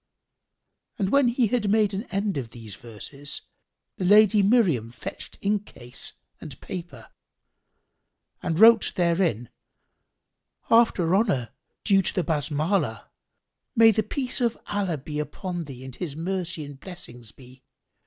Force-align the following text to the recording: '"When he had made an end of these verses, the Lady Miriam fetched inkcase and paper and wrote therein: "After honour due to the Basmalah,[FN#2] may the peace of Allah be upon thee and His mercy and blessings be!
'"When 1.11 1.27
he 1.27 1.45
had 1.45 1.69
made 1.69 1.93
an 1.93 2.05
end 2.05 2.35
of 2.39 2.49
these 2.49 2.75
verses, 2.75 3.43
the 3.97 4.03
Lady 4.03 4.41
Miriam 4.41 4.89
fetched 4.89 5.39
inkcase 5.43 6.13
and 6.39 6.59
paper 6.59 7.09
and 8.41 8.57
wrote 8.59 8.93
therein: 8.95 9.49
"After 10.71 11.13
honour 11.15 11.49
due 11.83 12.01
to 12.01 12.15
the 12.15 12.23
Basmalah,[FN#2] 12.23 13.05
may 13.75 13.91
the 13.91 14.01
peace 14.01 14.41
of 14.41 14.57
Allah 14.65 14.97
be 14.97 15.19
upon 15.19 15.65
thee 15.65 15.85
and 15.85 15.95
His 15.95 16.15
mercy 16.15 16.65
and 16.65 16.79
blessings 16.79 17.31
be! 17.31 17.61